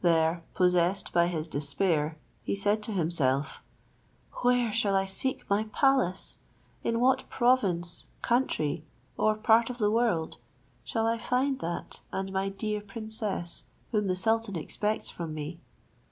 There, 0.00 0.44
possessed 0.54 1.12
by 1.12 1.26
his 1.26 1.48
despair, 1.48 2.16
he 2.44 2.54
said 2.54 2.84
to 2.84 2.92
himself, 2.92 3.64
"Where 4.44 4.70
shall 4.70 4.94
I 4.94 5.06
seek 5.06 5.44
my 5.50 5.64
palace? 5.72 6.38
In 6.84 7.00
what 7.00 7.28
province, 7.28 8.06
country, 8.22 8.84
or 9.18 9.34
part 9.34 9.70
of 9.70 9.78
the 9.78 9.90
world, 9.90 10.36
shall 10.84 11.08
I 11.08 11.18
find 11.18 11.58
that 11.58 12.00
and 12.12 12.32
my 12.32 12.48
dear 12.48 12.80
princess, 12.80 13.64
whom 13.90 14.06
the 14.06 14.14
sultan 14.14 14.54
expects 14.54 15.10
from 15.10 15.34
me? 15.34 15.58